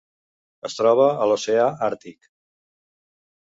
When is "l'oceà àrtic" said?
1.33-2.29